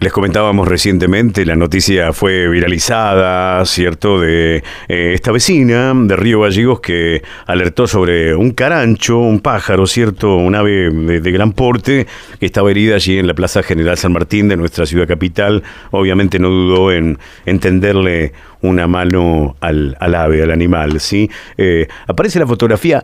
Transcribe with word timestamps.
Les 0.00 0.14
comentábamos 0.14 0.66
recientemente, 0.66 1.44
la 1.44 1.56
noticia 1.56 2.14
fue 2.14 2.48
viralizada, 2.48 3.62
¿cierto?, 3.66 4.18
de 4.18 4.62
eh, 4.88 5.12
esta 5.12 5.30
vecina 5.30 5.92
de 5.94 6.16
Río 6.16 6.40
Gallegos 6.40 6.80
que 6.80 7.22
alertó 7.44 7.86
sobre 7.86 8.34
un 8.34 8.52
carancho, 8.52 9.18
un 9.18 9.40
pájaro, 9.40 9.86
¿cierto?, 9.86 10.36
un 10.36 10.54
ave 10.54 10.88
de, 10.90 11.30
gran 11.30 11.52
porte 11.52 12.06
que 12.38 12.46
estaba 12.46 12.70
herida 12.70 12.94
allí 12.94 13.18
en 13.18 13.26
la 13.26 13.34
Plaza 13.34 13.62
General 13.62 13.98
San 13.98 14.14
Martín 14.14 14.48
de 14.48 14.56
nuestra 14.56 14.86
ciudad 14.86 15.06
capital. 15.06 15.62
Obviamente 15.90 16.38
no 16.38 16.48
dudó 16.48 16.92
en, 16.92 17.18
entenderle 17.44 18.32
una 18.62 18.86
mano 18.86 19.56
al, 19.60 19.98
ave, 20.00 20.42
al 20.42 20.50
animal, 20.50 20.98
¿sí? 21.00 21.30
Eh, 21.58 21.88
aparece 22.06 22.38
la 22.38 22.46
fotografía 22.46 23.02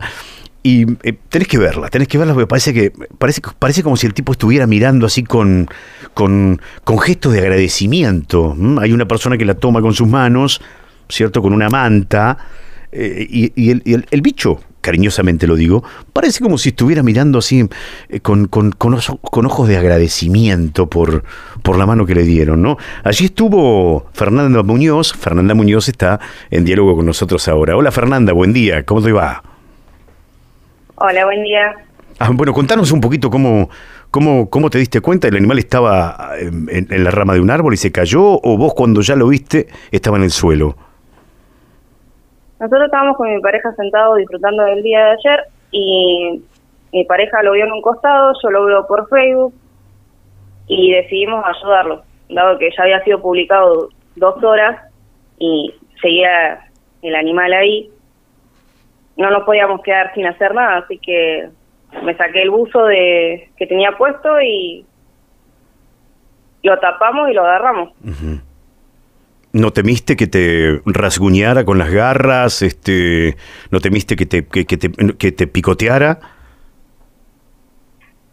y 0.63 0.85
eh, 1.03 1.13
tenés 1.29 1.47
que 1.47 1.57
verla, 1.57 1.89
tenés 1.89 2.07
que 2.07 2.17
verla 2.17 2.33
porque 2.33 2.47
parece 2.47 2.73
que 2.73 2.91
parece, 3.17 3.41
parece 3.57 3.83
como 3.83 3.95
si 3.95 4.07
el 4.07 4.13
tipo 4.13 4.31
estuviera 4.31 4.67
mirando 4.67 5.05
así 5.05 5.23
con, 5.23 5.69
con, 6.13 6.59
gestos 6.99 7.33
de 7.33 7.39
agradecimiento. 7.39 8.55
Hay 8.81 8.91
una 8.91 9.07
persona 9.07 9.37
que 9.37 9.45
la 9.45 9.53
toma 9.53 9.81
con 9.81 9.93
sus 9.93 10.07
manos, 10.07 10.61
¿cierto? 11.09 11.41
Con 11.41 11.53
una 11.53 11.69
manta. 11.69 12.37
Eh, 12.91 13.27
y, 13.55 13.69
el, 13.69 14.05
el, 14.09 14.21
bicho, 14.21 14.59
cariñosamente 14.81 15.45
lo 15.45 15.55
digo, 15.55 15.83
parece 16.13 16.41
como 16.41 16.57
si 16.57 16.69
estuviera 16.69 17.03
mirando 17.03 17.39
así 17.39 17.67
eh, 18.09 18.19
con, 18.21 18.47
con, 18.47 18.71
con, 18.71 18.97
con, 19.21 19.45
ojos 19.45 19.67
de 19.67 19.77
agradecimiento 19.77 20.89
por, 20.89 21.23
por 21.61 21.77
la 21.77 21.85
mano 21.85 22.05
que 22.05 22.15
le 22.15 22.23
dieron, 22.23 22.61
¿no? 22.61 22.77
Allí 23.03 23.25
estuvo 23.25 24.07
Fernanda 24.13 24.63
Muñoz. 24.63 25.13
Fernanda 25.13 25.53
Muñoz 25.53 25.87
está 25.89 26.19
en 26.49 26.65
diálogo 26.65 26.95
con 26.95 27.05
nosotros 27.05 27.47
ahora. 27.47 27.75
Hola 27.77 27.91
Fernanda, 27.91 28.33
buen 28.33 28.53
día, 28.53 28.83
¿cómo 28.83 29.01
te 29.01 29.11
va? 29.11 29.43
Hola, 30.99 31.25
buen 31.25 31.43
día. 31.43 31.75
Ah, 32.17 32.31
bueno, 32.33 32.53
contanos 32.53 32.91
un 32.91 32.99
poquito 32.99 33.29
cómo, 33.29 33.69
cómo, 34.09 34.49
cómo 34.49 34.71
te 34.71 34.79
diste 34.79 34.99
cuenta. 34.99 35.27
¿El 35.27 35.35
animal 35.35 35.59
estaba 35.59 36.31
en, 36.39 36.87
la 37.03 37.11
rama 37.11 37.35
de 37.35 37.39
un 37.39 37.51
árbol 37.51 37.75
y 37.75 37.77
se 37.77 37.91
cayó? 37.91 38.23
¿O 38.23 38.57
vos 38.57 38.73
cuando 38.73 39.01
ya 39.01 39.15
lo 39.15 39.27
viste 39.27 39.67
estaba 39.91 40.17
en 40.17 40.23
el 40.23 40.31
suelo? 40.31 40.75
Nosotros 42.59 42.85
estábamos 42.85 43.15
con 43.15 43.31
mi 43.31 43.39
pareja 43.41 43.71
sentados 43.75 44.17
disfrutando 44.17 44.63
del 44.63 44.81
día 44.81 44.97
de 45.05 45.11
ayer 45.11 45.39
y 45.69 46.41
mi 46.91 47.05
pareja 47.05 47.43
lo 47.43 47.51
vio 47.51 47.65
en 47.65 47.73
un 47.73 47.81
costado, 47.83 48.33
yo 48.41 48.49
lo 48.49 48.65
veo 48.65 48.87
por 48.87 49.07
Facebook 49.07 49.53
y 50.65 50.93
decidimos 50.93 51.45
ayudarlo, 51.45 52.01
dado 52.27 52.57
que 52.57 52.71
ya 52.75 52.83
había 52.83 53.03
sido 53.03 53.21
publicado 53.21 53.89
dos 54.15 54.43
horas 54.43 54.81
y 55.37 55.75
seguía 56.01 56.59
el 57.03 57.15
animal 57.15 57.53
ahí 57.53 57.91
no 59.17 59.31
nos 59.31 59.43
podíamos 59.43 59.81
quedar 59.81 60.13
sin 60.13 60.25
hacer 60.27 60.53
nada, 60.53 60.77
así 60.77 60.99
que 60.99 61.49
me 62.03 62.15
saqué 62.15 62.43
el 62.43 62.51
buzo 62.51 62.85
de 62.85 63.49
que 63.57 63.65
tenía 63.65 63.91
puesto 63.97 64.39
y 64.41 64.85
lo 66.63 66.77
tapamos 66.79 67.29
y 67.29 67.33
lo 67.33 67.41
agarramos. 67.41 67.93
¿No 69.53 69.71
temiste 69.71 70.15
que 70.15 70.27
te 70.27 70.81
rasguñara 70.85 71.65
con 71.65 71.77
las 71.79 71.91
garras? 71.91 72.61
Este, 72.61 73.35
¿No 73.71 73.79
temiste 73.79 74.15
que 74.15 74.25
te, 74.25 74.45
que, 74.45 74.65
te, 74.65 74.91
que 75.17 75.31
te 75.31 75.47
picoteara? 75.47 76.19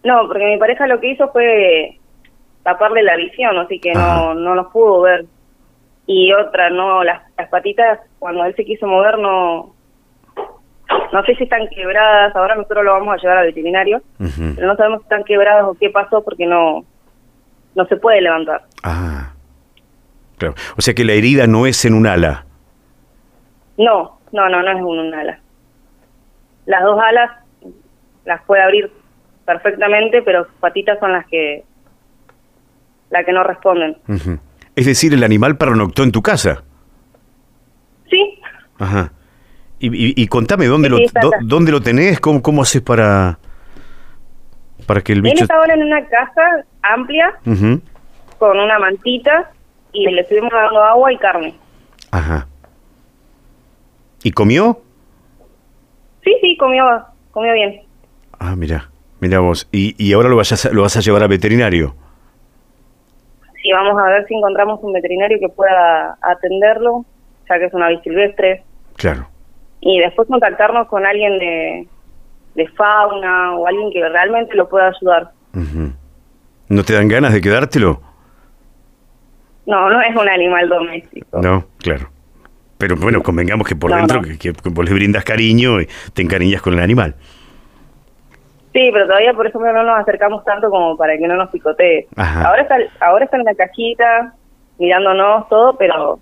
No, 0.02 0.26
porque 0.26 0.44
mi 0.44 0.58
pareja 0.58 0.86
lo 0.86 1.00
que 1.00 1.12
hizo 1.12 1.30
fue 1.30 1.98
taparle 2.62 3.02
la 3.02 3.16
visión, 3.16 3.56
así 3.58 3.78
que 3.78 3.92
no, 3.94 4.34
no 4.34 4.54
nos 4.54 4.66
pudo 4.70 5.02
ver. 5.02 5.24
Y 6.06 6.32
otra, 6.32 6.68
no, 6.68 7.02
las, 7.02 7.22
las 7.38 7.48
patitas, 7.48 8.00
cuando 8.18 8.44
él 8.44 8.54
se 8.54 8.64
quiso 8.66 8.86
mover, 8.86 9.18
no, 9.18 9.73
no 11.14 11.22
sé 11.22 11.36
si 11.36 11.44
están 11.44 11.68
quebradas, 11.68 12.34
ahora 12.34 12.56
nosotros 12.56 12.84
lo 12.84 12.90
vamos 12.90 13.14
a 13.14 13.22
llevar 13.22 13.38
al 13.38 13.46
veterinario, 13.46 14.02
pero 14.18 14.66
no 14.66 14.74
sabemos 14.74 14.98
si 14.98 15.04
están 15.04 15.22
quebradas 15.22 15.62
o 15.62 15.74
qué 15.74 15.88
pasó 15.88 16.24
porque 16.24 16.44
no, 16.44 16.84
no 17.76 17.84
se 17.86 17.96
puede 17.96 18.20
levantar. 18.20 18.64
Ah, 18.82 19.32
claro. 20.36 20.56
O 20.76 20.82
sea 20.82 20.92
que 20.92 21.04
la 21.04 21.12
herida 21.12 21.46
no 21.46 21.66
es 21.66 21.84
en 21.84 21.94
un 21.94 22.08
ala. 22.08 22.46
No, 23.78 24.18
no, 24.32 24.48
no, 24.48 24.60
no 24.60 24.70
es 24.72 24.76
en 24.76 24.84
un 24.84 25.14
ala. 25.14 25.38
Las 26.66 26.82
dos 26.82 27.00
alas 27.00 27.30
las 28.24 28.42
puede 28.42 28.64
abrir 28.64 28.90
perfectamente, 29.44 30.20
pero 30.22 30.46
sus 30.46 30.54
patitas 30.54 30.98
son 30.98 31.12
las 31.12 31.26
que 31.26 31.62
las 33.10 33.24
que 33.24 33.32
no 33.32 33.44
responden. 33.44 33.98
Es 34.74 34.86
decir, 34.86 35.14
el 35.14 35.22
animal 35.22 35.56
pernoctó 35.58 36.02
en 36.02 36.10
tu 36.10 36.22
casa. 36.22 36.64
Sí. 38.10 38.40
Ajá. 38.80 39.12
Y, 39.78 40.26
contame, 40.28 40.66
¿dónde, 40.66 40.88
lo, 40.88 40.98
¿dónde 41.42 41.72
lo 41.72 41.80
tenés? 41.82 42.18
¿Cómo, 42.20 42.40
¿Cómo 42.40 42.62
haces 42.62 42.80
para, 42.80 43.38
para 44.86 45.02
que 45.02 45.12
el 45.12 45.20
bicho...? 45.20 45.34
Él 45.36 45.42
está 45.42 45.56
ahora 45.56 45.74
en 45.74 45.82
una 45.82 46.06
casa 46.06 46.64
amplia, 46.82 47.34
con 48.38 48.58
una 48.58 48.78
mantita, 48.78 49.50
y 49.92 50.06
le 50.10 50.22
estuvimos 50.22 50.50
dando 50.52 50.82
agua 50.82 51.12
y 51.12 51.18
carne. 51.18 51.54
Ajá. 52.10 52.46
¿Y 54.22 54.30
comió? 54.30 54.80
Sí, 56.22 56.34
sí, 56.40 56.56
comió, 56.56 56.86
comió 57.32 57.52
bien. 57.52 57.82
Ah, 58.38 58.56
mira, 58.56 58.90
mira 59.20 59.40
vos. 59.40 59.68
¿Y, 59.70 59.94
y 60.02 60.14
ahora 60.14 60.30
lo 60.30 60.36
vas, 60.36 60.64
a, 60.64 60.70
lo 60.70 60.82
vas 60.82 60.96
a 60.96 61.00
llevar 61.00 61.22
al 61.22 61.28
veterinario? 61.28 61.94
Sí, 63.62 63.70
vamos 63.70 64.00
a 64.00 64.06
ver 64.06 64.26
si 64.26 64.34
encontramos 64.34 64.80
un 64.82 64.94
veterinario 64.94 65.38
que 65.40 65.48
pueda 65.50 66.16
atenderlo, 66.22 67.04
ya 67.50 67.58
que 67.58 67.66
es 67.66 67.74
una 67.74 67.88
silvestre. 68.00 68.62
Claro 68.96 69.33
y 69.84 69.98
después 69.98 70.26
contactarnos 70.28 70.88
con 70.88 71.04
alguien 71.04 71.38
de, 71.38 71.86
de 72.54 72.68
fauna 72.68 73.54
o 73.54 73.66
alguien 73.66 73.92
que 73.92 74.08
realmente 74.08 74.56
lo 74.56 74.68
pueda 74.68 74.88
ayudar. 74.88 75.30
¿No 76.68 76.82
te 76.82 76.94
dan 76.94 77.08
ganas 77.08 77.34
de 77.34 77.40
quedártelo? 77.42 78.00
No, 79.66 79.90
no 79.90 80.00
es 80.00 80.16
un 80.16 80.28
animal 80.28 80.68
doméstico. 80.68 81.40
No, 81.40 81.64
claro. 81.78 82.08
Pero 82.78 82.96
bueno, 82.96 83.22
convengamos 83.22 83.68
que 83.68 83.76
por 83.76 83.94
dentro 83.94 84.20
Que, 84.22 84.52
vos 84.70 84.84
le 84.84 84.94
brindas 84.94 85.22
cariño 85.22 85.80
y 85.80 85.88
te 86.12 86.22
encariñas 86.22 86.62
con 86.62 86.72
el 86.72 86.80
animal. 86.80 87.14
Sí, 88.72 88.90
pero 88.92 89.06
todavía 89.06 89.34
por 89.34 89.46
eso 89.46 89.60
no 89.60 89.84
nos 89.84 90.00
acercamos 90.00 90.44
tanto 90.44 90.68
como 90.70 90.96
para 90.96 91.16
que 91.16 91.28
no 91.28 91.36
nos 91.36 91.50
picotee. 91.50 92.08
Ahora 92.16 92.62
está, 92.62 92.76
ahora 93.00 93.26
está 93.26 93.36
en 93.36 93.44
la 93.44 93.54
cajita, 93.54 94.34
mirándonos 94.78 95.48
todo, 95.48 95.76
pero 95.76 96.18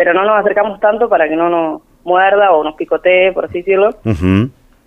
pero 0.00 0.14
no 0.14 0.24
nos 0.24 0.40
acercamos 0.40 0.80
tanto 0.80 1.10
para 1.10 1.28
que 1.28 1.36
no 1.36 1.50
nos 1.50 1.82
muerda 2.04 2.52
o 2.52 2.64
nos 2.64 2.74
picotee, 2.74 3.32
por 3.32 3.44
así 3.44 3.58
decirlo. 3.58 3.90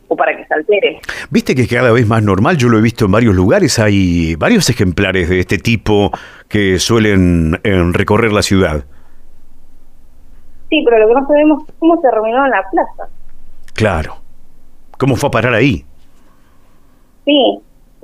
O 0.07 0.16
para 0.16 0.35
que 0.35 0.44
se 0.44 0.51
altere. 0.56 1.01
Viste 1.29 1.53
que 1.53 1.62
es 1.62 1.69
cada 1.69 1.91
vez 1.91 2.07
más 2.07 2.24
normal, 2.24 2.57
yo 2.57 2.68
lo 2.68 2.79
he 2.79 2.81
visto 2.81 3.06
en 3.06 3.12
varios 3.12 3.35
lugares, 3.35 3.78
hay 3.78 4.34
varios 4.34 4.72
ejemplares 4.72 5.29
de 5.29 5.40
este 5.40 5.59
tipo 5.59 6.09
que 6.50 6.79
suelen 6.79 7.59
recorrer 7.94 8.31
la 8.31 8.41
ciudad. 8.41 8.85
Sí, 10.72 10.81
pero 10.84 10.97
lo 10.97 11.07
que 11.07 11.13
no 11.13 11.28
sabemos 11.28 11.69
es 11.69 11.75
cómo 11.78 12.02
se 12.02 12.09
reunió 12.09 12.46
en 12.46 12.50
la 12.50 12.63
plaza. 12.72 13.13
Claro. 13.75 14.16
¿Cómo 14.97 15.16
fue 15.16 15.28
a 15.28 15.31
parar 15.31 15.53
ahí? 15.53 15.85
Sí, 17.23 17.59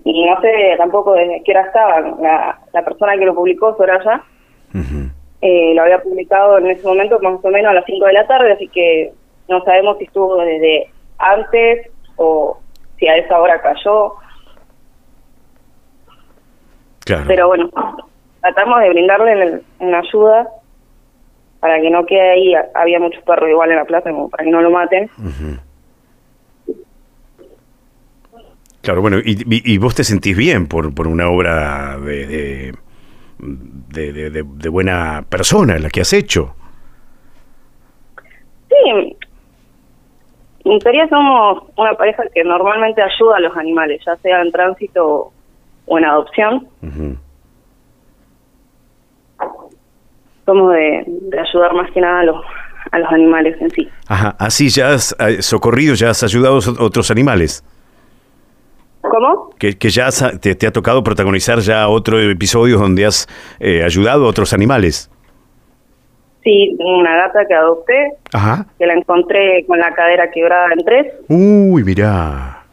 y 0.05 0.25
no 0.27 0.39
sé 0.41 0.75
tampoco 0.77 1.13
desde 1.13 1.41
qué 1.43 1.53
hora 1.53 1.65
estaba 1.65 2.01
la, 2.21 2.59
la 2.71 2.85
persona 2.85 3.17
que 3.17 3.25
lo 3.25 3.33
publicó, 3.33 3.75
Soraya. 3.77 4.21
Uh 4.75 5.09
eh, 5.41 5.73
lo 5.73 5.83
había 5.83 6.01
publicado 6.01 6.57
en 6.57 6.67
ese 6.67 6.85
momento 6.85 7.19
más 7.19 7.39
o 7.43 7.49
menos 7.49 7.71
a 7.71 7.75
las 7.75 7.85
5 7.85 8.05
de 8.05 8.13
la 8.13 8.27
tarde, 8.27 8.51
así 8.51 8.67
que 8.67 9.13
no 9.47 9.63
sabemos 9.63 9.97
si 9.97 10.05
estuvo 10.05 10.37
desde 10.37 10.91
antes 11.17 11.89
o 12.17 12.59
si 12.97 13.07
a 13.07 13.17
esa 13.17 13.39
hora 13.39 13.61
cayó. 13.61 14.13
Pero 17.27 17.47
bueno, 17.47 17.69
tratamos 18.41 18.81
de 18.81 18.89
brindarle 18.89 19.61
una 19.79 19.99
ayuda 19.99 20.47
para 21.59 21.81
que 21.81 21.89
no 21.89 22.05
quede 22.05 22.31
ahí. 22.31 22.53
Había 22.75 22.99
muchos 22.99 23.23
perros 23.23 23.49
igual 23.49 23.71
en 23.71 23.77
la 23.77 23.85
plaza, 23.85 24.11
como 24.11 24.29
para 24.29 24.43
que 24.43 24.51
no 24.51 24.61
lo 24.61 24.69
maten. 24.69 25.09
Claro, 28.81 29.01
bueno, 29.01 29.17
y, 29.19 29.43
y, 29.47 29.77
vos 29.77 29.95
te 29.95 30.03
sentís 30.03 30.37
bien 30.37 30.67
por, 30.67 30.93
por 30.93 31.07
una 31.07 31.29
obra 31.29 31.97
de 31.97 32.27
de, 32.27 32.75
de, 33.39 34.69
buena 34.69 35.23
persona 35.27 35.77
la 35.79 35.89
que 35.89 36.01
has 36.01 36.13
hecho. 36.13 36.55
Sí, 38.69 39.17
en 40.65 40.79
teoría 40.79 41.07
somos 41.07 41.63
una 41.77 41.93
pareja 41.93 42.23
que 42.33 42.43
normalmente 42.43 43.01
ayuda 43.01 43.37
a 43.37 43.39
los 43.39 43.55
animales, 43.57 44.01
ya 44.05 44.15
sea 44.17 44.41
en 44.41 44.51
tránsito 44.51 45.31
o 45.85 45.97
en 45.97 46.05
adopción. 46.05 46.67
Somos 50.45 50.73
de, 50.73 51.05
ayudar 51.39 51.73
más 51.73 51.91
que 51.91 52.01
nada 52.01 52.19
a 52.19 52.23
los, 52.23 52.45
a 52.91 52.99
los 52.99 53.11
animales 53.11 53.59
en 53.61 53.69
sí. 53.71 53.89
Ajá, 54.07 54.35
así 54.37 54.69
ya 54.69 54.93
has 54.93 55.15
eh, 55.19 55.41
socorrido, 55.41 55.95
ya 55.95 56.09
has 56.09 56.23
ayudado 56.23 56.59
a 56.59 56.83
otros 56.83 57.09
animales. 57.09 57.63
¿Cómo? 59.09 59.49
Que, 59.57 59.73
ya 59.89 60.09
te, 60.39 60.67
ha 60.67 60.71
tocado 60.71 61.03
protagonizar 61.03 61.59
ya 61.59 61.87
otro 61.87 62.19
episodio 62.19 62.77
donde 62.77 63.05
has 63.05 63.27
eh, 63.59 63.83
ayudado 63.83 64.25
a 64.25 64.29
otros 64.29 64.53
animales. 64.53 65.09
Sí, 66.43 66.75
una 66.79 67.15
gata 67.17 67.45
que 67.47 67.53
adopté, 67.53 68.13
Ajá. 68.33 68.65
que 68.77 68.85
la 68.85 68.93
encontré 68.93 69.65
con 69.65 69.79
la 69.79 69.93
cadera 69.93 70.31
quebrada 70.31 70.67
en 70.73 70.85
tres. 70.85 71.13
Uy, 71.27 71.83
mirá. 71.83 72.63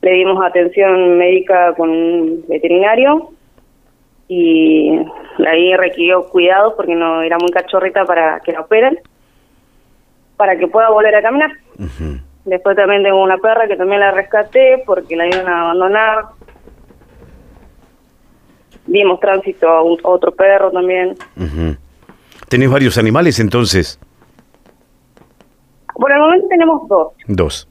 Le 0.00 0.12
dimos 0.12 0.44
atención 0.44 1.18
médica 1.18 1.74
con 1.74 1.90
un 1.90 2.44
veterinario 2.48 3.30
y 4.26 4.98
ahí 5.46 5.76
requirió 5.76 6.24
cuidado 6.28 6.74
porque 6.74 6.94
no 6.94 7.22
era 7.22 7.38
muy 7.38 7.50
cachorrita 7.50 8.04
para 8.04 8.40
que 8.40 8.52
la 8.52 8.62
operen, 8.62 8.98
para 10.36 10.56
que 10.56 10.66
pueda 10.66 10.90
volver 10.90 11.14
a 11.14 11.22
caminar. 11.22 11.52
Ujú. 11.78 12.18
Después 12.44 12.76
también 12.76 13.02
tengo 13.04 13.22
una 13.22 13.38
perra 13.38 13.68
que 13.68 13.76
también 13.76 14.00
la 14.00 14.10
rescaté 14.10 14.82
porque 14.84 15.16
la 15.16 15.26
iban 15.26 15.46
a 15.48 15.60
abandonar. 15.62 16.24
Dimos 18.86 19.20
tránsito 19.20 19.68
a, 19.68 19.82
un- 19.82 19.98
a 20.02 20.08
otro 20.08 20.32
perro 20.34 20.70
también. 20.72 21.14
Ujú. 21.36 21.76
¿Tenés 22.48 22.70
varios 22.70 22.98
animales 22.98 23.38
entonces? 23.38 23.98
Por 25.94 26.10
el 26.12 26.18
momento 26.18 26.48
tenemos 26.48 26.88
dos, 26.88 27.08
Dos, 27.28 27.68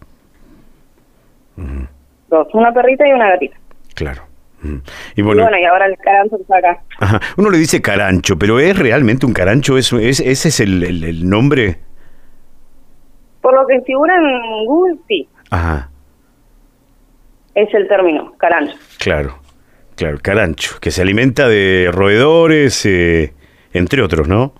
dos, 2.29 2.47
una 2.53 2.71
perrita 2.73 3.07
y 3.07 3.11
una 3.13 3.29
gatita. 3.31 3.57
claro. 3.93 4.23
Y 4.63 5.19
Y 5.19 5.23
bueno, 5.23 5.41
bueno, 5.41 5.57
y 5.57 5.65
ahora 5.65 5.87
el 5.87 5.97
caranzo 5.97 6.37
está 6.37 6.57
acá. 6.57 6.83
ajá, 6.99 7.19
uno 7.37 7.49
le 7.49 7.57
dice 7.57 7.81
carancho, 7.81 8.37
pero 8.37 8.59
¿es 8.59 8.77
realmente 8.77 9.25
un 9.25 9.33
carancho? 9.33 9.75
¿Es, 9.75 9.91
es- 9.91 10.19
ese 10.19 10.49
es 10.49 10.59
el, 10.59 10.83
el- 10.83 11.03
el 11.03 11.27
nombre? 11.27 11.79
Por 13.51 13.59
lo 13.59 13.67
que 13.67 13.81
figura 13.81 14.15
en 14.15 14.65
Google, 14.65 14.95
sí, 15.09 15.27
Ajá, 15.49 15.89
es 17.53 17.67
el 17.73 17.85
término, 17.89 18.31
carancho. 18.37 18.77
claro, 18.97 19.39
claro, 19.97 20.19
carancho, 20.21 20.77
que 20.79 20.89
se 20.89 21.01
alimenta 21.01 21.49
de 21.49 21.89
roedores, 21.91 22.85
eh, 22.85 23.33
entre 23.73 24.01
otros, 24.03 24.29
¿no? 24.29 24.53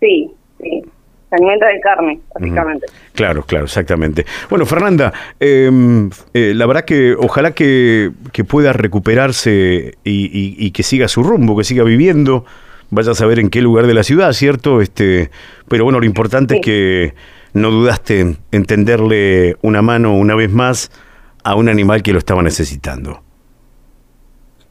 Sí, 0.00 0.30
sí. 0.60 0.82
Se 1.30 1.36
alimenta 1.36 1.66
de 1.68 1.80
carne, 1.80 2.20
básicamente. 2.38 2.86
Claro, 3.14 3.42
claro, 3.46 3.64
exactamente. 3.64 4.26
Bueno, 4.50 4.66
Fernanda, 4.66 5.14
eh, 5.40 5.70
eh, 6.34 6.52
la 6.54 6.66
verdad 6.66 6.84
que 6.84 7.14
ojalá 7.18 7.52
que, 7.52 8.10
que 8.34 8.44
pueda 8.44 8.74
recuperarse 8.74 9.94
y, 10.04 10.26
y- 10.26 10.56
y 10.58 10.70
que 10.72 10.82
siga 10.82 11.08
su 11.08 11.22
rumbo, 11.22 11.56
que 11.56 11.64
siga 11.64 11.84
viviendo, 11.84 12.44
vaya 12.90 13.12
a 13.12 13.14
saber 13.14 13.38
en 13.38 13.48
qué 13.48 13.62
lugar 13.62 13.86
de 13.86 13.94
la 13.94 14.02
ciudad, 14.02 14.30
¿cierto? 14.34 14.82
Este, 14.82 15.30
pero 15.68 15.84
bueno, 15.84 16.00
lo 16.00 16.04
importante 16.06 16.56
es 16.56 16.60
que 16.60 17.14
no 17.56 17.70
dudaste 17.70 18.20
en, 18.20 18.36
en 18.52 18.64
tenderle 18.64 19.56
una 19.62 19.82
mano 19.82 20.14
una 20.14 20.34
vez 20.34 20.52
más 20.52 20.90
a 21.42 21.54
un 21.54 21.68
animal 21.68 22.02
que 22.02 22.12
lo 22.12 22.18
estaba 22.18 22.42
necesitando. 22.42 23.20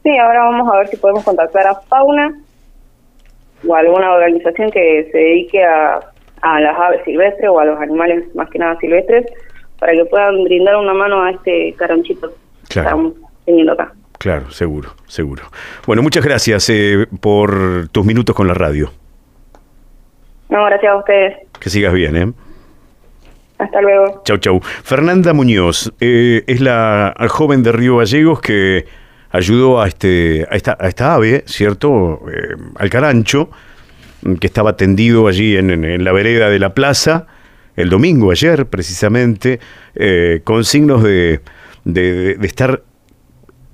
Sí, 0.02 0.16
ahora 0.18 0.44
vamos 0.44 0.72
a 0.72 0.78
ver 0.78 0.88
si 0.88 0.96
podemos 0.96 1.24
contactar 1.24 1.66
a 1.66 1.74
Fauna 1.74 2.32
o 3.66 3.74
a 3.74 3.80
alguna 3.80 4.12
organización 4.12 4.70
que 4.70 5.08
se 5.10 5.18
dedique 5.18 5.64
a, 5.64 5.98
a 6.42 6.60
las 6.60 6.78
aves 6.78 7.00
silvestres 7.04 7.50
o 7.50 7.58
a 7.58 7.64
los 7.64 7.80
animales 7.80 8.24
más 8.36 8.48
que 8.50 8.58
nada 8.60 8.78
silvestres 8.78 9.26
para 9.80 9.92
que 9.92 10.04
puedan 10.04 10.44
brindar 10.44 10.76
una 10.76 10.94
mano 10.94 11.22
a 11.24 11.32
este 11.32 11.74
caranchito 11.76 12.32
que 12.68 12.78
estamos 12.78 13.14
teniendo 13.44 13.72
acá. 13.72 13.92
Claro, 14.18 14.50
seguro, 14.50 14.90
seguro. 15.06 15.42
Bueno, 15.86 16.02
muchas 16.02 16.24
gracias 16.24 16.70
eh, 16.70 17.06
por 17.20 17.88
tus 17.88 18.06
minutos 18.06 18.34
con 18.34 18.46
la 18.46 18.54
radio. 18.54 18.90
No, 20.48 20.64
gracias 20.66 20.92
a 20.92 20.96
ustedes. 20.96 21.36
Que 21.58 21.68
sigas 21.68 21.92
bien, 21.92 22.16
¿eh? 22.16 22.32
Hasta 23.58 23.80
luego. 23.80 24.22
Chau, 24.24 24.36
chau. 24.38 24.60
Fernanda 24.62 25.32
Muñoz 25.32 25.92
eh, 26.00 26.44
es 26.46 26.60
la 26.60 27.14
joven 27.28 27.62
de 27.62 27.72
Río 27.72 27.96
Gallegos 27.98 28.40
que 28.40 28.84
ayudó 29.30 29.80
a, 29.80 29.88
este, 29.88 30.46
a, 30.50 30.56
esta, 30.56 30.76
a 30.78 30.88
esta 30.88 31.14
ave, 31.14 31.42
¿cierto? 31.46 32.20
Eh, 32.30 32.54
al 32.76 32.90
carancho, 32.90 33.50
que 34.40 34.46
estaba 34.46 34.76
tendido 34.76 35.26
allí 35.28 35.56
en, 35.56 36.02
la 36.04 36.12
vereda 36.12 36.48
de 36.50 36.58
la 36.58 36.74
plaza, 36.74 37.26
el 37.76 37.88
domingo, 37.90 38.30
ayer 38.30 38.66
precisamente, 38.66 39.60
eh, 39.94 40.40
con 40.44 40.64
signos 40.64 41.02
de, 41.02 41.40
de- 41.84 42.12
de- 42.12 42.34
de 42.34 42.46
estar 42.46 42.82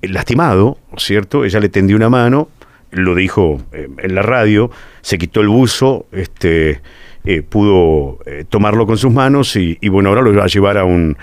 lastimado, 0.03 0.79
¿cierto? 0.97 1.45
Ella 1.45 1.61
le 1.61 1.69
tendió 1.69 1.97
una 1.97 2.09
mano, 2.09 2.49
lo 2.91 3.15
dijo 3.15 3.61
eh, 3.73 3.89
en 3.99 4.15
la 4.15 4.23
radio, 4.23 4.71
se 5.01 5.19
quitó 5.19 5.41
el 5.41 5.49
buzo, 5.49 6.07
este, 6.13 6.81
eh, 7.25 7.43
pudo 7.43 8.19
eh, 8.27 8.45
tomarlo 8.49 8.87
con 8.87 8.99
sus 8.99 9.13
manos 9.13 9.55
y, 9.57 9.77
bueno, 9.89 10.09
ahora 10.09 10.23
lo 10.23 10.35
va 10.35 10.45
a 10.45 10.49
llevar 10.49 10.79
a 10.79 10.85
un... 10.85 11.17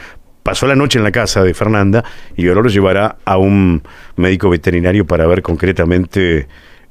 Pasó 0.44 0.66
la 0.66 0.76
noche 0.76 0.98
en 0.98 1.04
la 1.04 1.12
casa 1.12 1.44
de 1.44 1.54
Fernanda 1.54 2.04
y 2.38 2.48
ahora 2.48 2.62
lo 2.62 2.70
llevará 2.70 3.18
a 3.26 3.38
un 3.38 3.84
médico 4.16 4.50
veterinario 4.50 5.06
para 5.06 5.28
ver 5.28 5.42
concretamente 5.42 6.48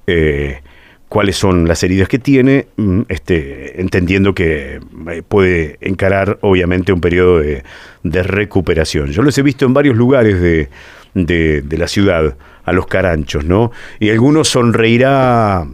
eh, 0.07 0.61
cuáles 1.09 1.37
son 1.37 1.67
las 1.67 1.83
heridas 1.83 2.09
que 2.09 2.19
tiene, 2.19 2.67
mm, 2.77 3.03
este, 3.09 3.81
entendiendo 3.81 4.35
que 4.35 4.81
puede 5.29 5.79
encarar 5.81 6.39
obviamente 6.43 6.93
un 6.93 7.01
periodo 7.01 7.39
de, 7.39 7.63
recuperación. 8.05 9.11
Yo 9.13 9.23
los 9.23 9.37
he 9.39 9.43
visto 9.43 9.65
en 9.65 9.73
varios 9.73 9.97
lugares 9.97 10.41
de, 10.41 10.69
de, 11.15 11.79
la 11.79 11.89
ciudad, 11.89 12.37
a 12.65 12.73
los 12.73 12.87
caranchos, 12.87 13.45
¿no? 13.45 13.73
Y 13.99 14.11
algunos 14.11 14.49
sonreirá 14.49 15.67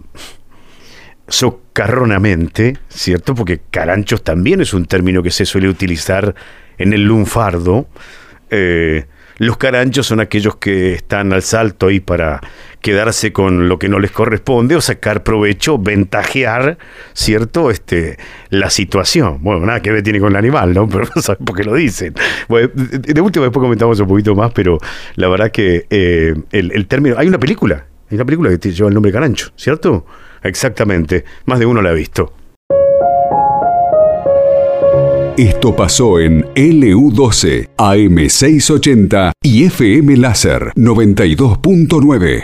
socarronamente, 1.74 2.78
¿cierto? 2.88 3.34
Porque 3.34 3.60
caranchos 3.72 4.22
también 4.22 4.60
es 4.60 4.74
un 4.74 4.86
término 4.86 5.24
que 5.24 5.32
se 5.32 5.44
suele 5.44 5.68
utilizar 5.68 6.32
en 6.78 6.92
el 6.92 7.02
lunfardo. 7.02 7.88
Eh, 8.50 9.06
los 9.38 9.56
caranchos 9.56 10.06
son 10.06 10.20
aquellos 10.20 10.54
que 10.54 10.92
están 10.92 11.32
al 11.32 11.42
salto 11.42 11.88
ahí 11.88 11.98
para 11.98 12.40
quedarse 12.80 13.32
con 13.32 13.68
lo 13.68 13.80
que 13.80 13.88
no 13.88 13.98
les 13.98 14.12
corresponde 14.12 14.76
o 14.76 14.80
sacar 14.80 15.24
provecho, 15.24 15.76
ventajear, 15.76 16.78
¿cierto? 17.12 17.72
Este, 17.72 18.18
la 18.50 18.70
situación. 18.70 19.38
Bueno, 19.42 19.66
nada 19.66 19.82
que 19.82 19.90
ver 19.90 20.04
tiene 20.04 20.20
con 20.20 20.30
el 20.30 20.36
animal, 20.36 20.74
¿no? 20.74 20.88
Pero 20.88 21.08
no 21.12 21.22
saben 21.22 21.44
por 21.44 21.56
qué 21.56 21.64
lo 21.64 21.74
dicen. 21.74 22.14
Bueno, 22.48 22.70
de, 22.72 23.20
último 23.20 23.46
después 23.46 23.64
comentamos 23.64 23.98
un 23.98 24.06
poquito 24.06 24.36
más, 24.36 24.52
pero 24.52 24.78
la 25.16 25.26
verdad 25.26 25.50
que 25.50 25.86
eh, 25.90 26.34
el, 26.52 26.70
el 26.70 26.86
término... 26.86 27.16
Hay 27.18 27.26
una 27.26 27.38
película, 27.38 27.86
hay 28.10 28.16
una 28.16 28.24
película 28.24 28.56
que 28.56 28.72
lleva 28.72 28.88
el 28.88 28.94
nombre 28.94 29.12
Carancho, 29.12 29.52
¿cierto? 29.56 30.06
Exactamente, 30.42 31.24
más 31.46 31.58
de 31.58 31.66
uno 31.66 31.80
la 31.82 31.90
ha 31.90 31.94
visto. 31.94 32.32
Esto 35.36 35.74
pasó 35.74 36.20
en 36.20 36.44
LU12, 36.54 37.70
AM680 37.76 39.32
y 39.42 39.64
FM 39.64 40.16
Láser 40.18 40.72
92.9. 40.76 42.42